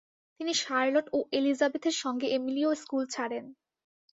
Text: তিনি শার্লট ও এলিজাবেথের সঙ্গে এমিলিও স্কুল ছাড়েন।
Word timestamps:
তিনি 0.39 0.53
শার্লট 0.55 1.05
ও 1.13 1.19
এলিজাবেথের 1.37 1.95
সঙ্গে 2.03 2.27
এমিলিও 2.29 2.71
স্কুল 2.75 3.03
ছাড়েন। 3.07 3.45